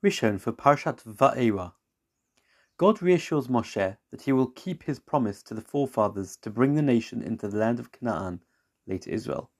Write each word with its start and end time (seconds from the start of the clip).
Rishon 0.00 0.38
for 0.40 0.52
Parshat 0.52 1.02
Va'era. 1.02 1.72
God 2.76 3.02
reassures 3.02 3.48
Moshe 3.48 3.96
that 4.12 4.22
he 4.22 4.32
will 4.32 4.46
keep 4.46 4.84
his 4.84 5.00
promise 5.00 5.42
to 5.42 5.54
the 5.54 5.60
forefathers 5.60 6.36
to 6.36 6.50
bring 6.50 6.76
the 6.76 6.82
nation 6.82 7.20
into 7.20 7.48
the 7.48 7.56
land 7.56 7.80
of 7.80 7.90
Canaan, 7.90 8.44
later 8.86 9.10
Israel. 9.10 9.50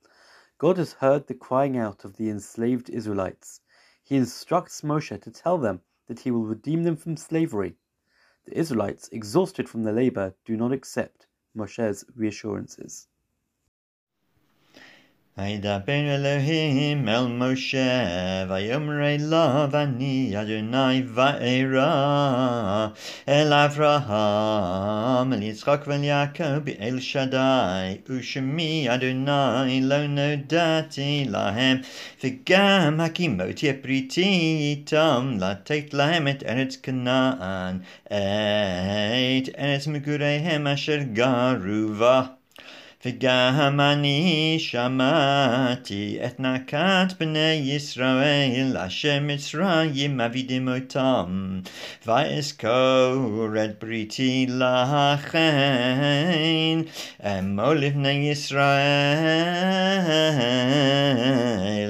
God 0.58 0.76
has 0.76 0.92
heard 0.92 1.26
the 1.26 1.34
crying 1.34 1.76
out 1.76 2.04
of 2.04 2.16
the 2.16 2.30
enslaved 2.30 2.88
Israelites. 2.88 3.62
He 4.04 4.14
instructs 4.14 4.82
Moshe 4.82 5.20
to 5.20 5.30
tell 5.32 5.58
them 5.58 5.80
that 6.06 6.20
he 6.20 6.30
will 6.30 6.44
redeem 6.44 6.84
them 6.84 6.94
from 6.94 7.16
slavery. 7.16 7.74
The 8.44 8.56
Israelites, 8.56 9.08
exhausted 9.10 9.68
from 9.68 9.82
their 9.82 9.92
labor, 9.92 10.36
do 10.44 10.56
not 10.56 10.70
accept 10.70 11.26
Moshe's 11.56 12.04
reassurances. 12.14 13.08
וידבר 15.37 16.15
אלוהים 16.15 17.09
אל 17.09 17.27
משה, 17.27 18.05
ויאמר 18.49 19.05
אליו 19.05 19.69
אני 19.73 20.33
אדוני 20.41 21.03
וארא 21.13 22.87
אל 23.29 23.53
אברהם, 23.53 25.33
אל 25.33 25.43
יצחק 25.43 25.83
ואל 25.87 26.03
יעקב 26.03 26.69
אל 26.79 26.99
שדי, 26.99 27.97
ושמי 28.09 28.87
אדוני 28.89 29.81
לא 29.81 30.07
נודעתי 30.07 31.25
להם, 31.29 31.77
וגם 32.23 32.99
הקימותי 32.99 33.69
את 33.69 33.81
בריתי 33.83 34.57
איתם, 34.59 35.37
לתת 35.39 35.93
להם 35.93 36.27
את 36.27 36.43
ארץ 36.43 36.75
כנען, 36.75 37.77
את 38.05 39.49
ארץ 39.57 39.87
מגוריהם 39.87 40.67
אשר 40.67 40.97
גרו 41.13 41.93
בה. 41.99 42.23
וגם 43.05 43.79
אני 43.79 44.55
שמעתי 44.59 46.17
את 46.25 46.39
נקת 46.39 47.13
בני 47.19 47.61
ישראל 47.63 48.77
אשר 48.77 49.17
מצרים 49.21 50.21
אבידים 50.21 50.69
אותם 50.69 51.59
ואזכור 52.05 53.47
את 53.65 53.83
בריתי 53.83 54.47
לכן 54.49 55.43
אמור 57.25 57.73
לבני 57.73 58.29
ישראל 58.31 59.15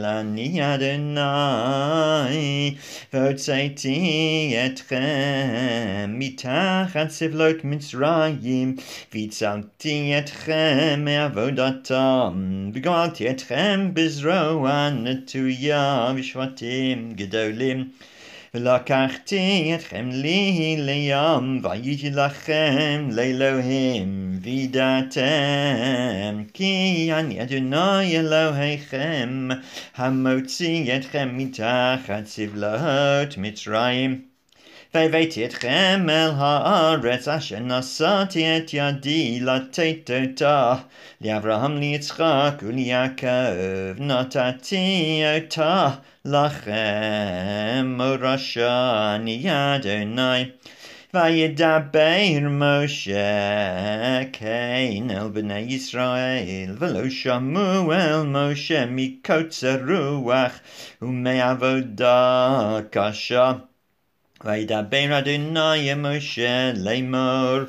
אני 0.06 0.76
אדוני 0.76 2.76
והוצאתי 3.14 4.56
אתכם 4.66 6.08
מתחת 6.08 7.10
סבלות 7.10 7.64
מצרים 7.64 8.76
והצלתי 9.14 10.14
אתכם 10.18 11.02
מעבודתם, 11.06 12.72
וגאלתי 12.74 13.30
אתכם 13.30 13.90
בזרוע 13.94 14.90
נטויה 14.90 16.14
ושבטים 16.16 17.14
גדולים. 17.16 17.90
ולקחתי 18.55 19.73
אתכם 19.75 20.09
לי 20.13 20.77
לים, 20.79 21.61
והייתי 21.63 22.11
לכם 22.11 23.09
לאלוהים, 23.13 24.39
וידעתם 24.43 25.23
כי 26.55 27.11
אני 27.13 27.43
אדוני 27.43 28.19
אלוהיכם, 28.19 29.49
המוציא 29.97 30.97
אתכם 30.97 31.29
מתחת 31.33 32.27
סבלות 32.27 33.39
מצרים. 33.39 34.28
והבאתי 34.95 35.45
אתכם 35.45 36.07
אל 36.11 36.31
הארץ 36.37 37.29
אשר 37.29 37.59
נשאתי 37.59 38.57
את 38.57 38.75
ידי 38.75 39.41
לתת 39.41 40.11
אותה. 40.11 40.75
לאברהם 41.21 41.77
ליצחק 41.77 42.63
וליעקב 42.63 43.99
נתתי 43.99 45.23
אותה 45.37 45.91
לכם 46.25 47.95
מורשה 47.97 49.15
אני 49.17 49.45
אדוני. 49.47 50.45
וידבר 51.15 52.41
משה 52.51 54.21
כן 54.33 55.11
אל 55.11 55.29
בני 55.29 55.59
ישראל 55.59 56.77
ולא 56.79 57.11
שמעו 57.11 57.93
אל 57.93 58.23
משה 58.23 58.85
מקוצר 58.89 59.79
רוח 59.89 60.53
ומעבודה 61.03 62.79
קשה 62.91 63.53
וידבר 64.46 65.20
אדוני 65.20 65.94
משה 65.96 66.72
לאמור 66.76 67.60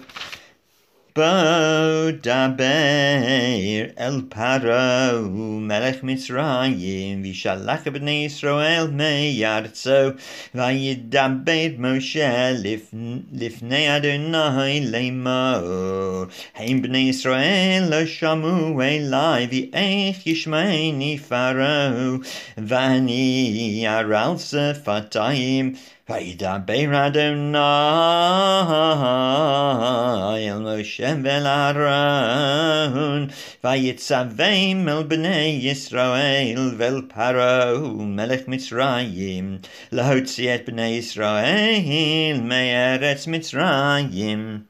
בוא 1.17 2.11
דבר 2.23 3.85
אל 3.99 4.21
פרעה 4.29 5.13
מלך 5.61 5.97
מצרים 6.03 7.23
וישלח 7.23 7.89
בני 7.89 8.25
ישראל 8.27 8.87
מארצו 8.93 9.91
וידבר 10.55 11.69
משה 11.79 12.53
לפני 13.33 13.97
אדוני 13.97 14.81
לאמור 14.91 16.25
הם 16.55 16.83
בני 16.83 16.99
ישראל 16.99 17.87
לא 17.91 18.07
שמעו 18.07 18.83
אלי 18.83 19.69
ואיך 19.73 20.27
ישמעני 20.27 21.19
פרעה 21.29 21.93
ואני 22.59 23.85
ארל 23.89 24.35
שפתיים 24.39 25.75
וידבר 26.11 27.07
אדוני 27.07 27.59
אל 30.53 30.59
משה 30.59 31.15
ואל 31.23 31.47
אהרון 31.47 33.27
ויצווים 33.65 34.89
אל 34.89 35.03
בני 35.03 35.61
ישראל 35.63 36.75
ואל 36.79 37.01
פרעה 37.15 37.79
מלך 37.99 38.41
מצרים 38.49 39.59
להוציא 39.93 40.55
את 40.55 40.69
בני 40.69 40.87
ישראל 40.87 42.41
מארץ 42.43 43.27
מצרים 43.27 44.68